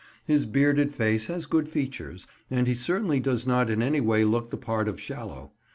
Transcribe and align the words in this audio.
His 0.25 0.47
bearded 0.47 0.91
face 0.91 1.27
has 1.27 1.45
good 1.45 1.69
features, 1.69 2.25
and 2.49 2.65
he 2.65 2.73
certainly 2.73 3.19
does 3.19 3.45
not 3.45 3.69
in 3.69 3.83
any 3.83 4.01
way 4.01 4.23
look 4.23 4.49
the 4.49 4.57
part 4.57 4.87
of 4.87 4.99
Shallow. 4.99 5.51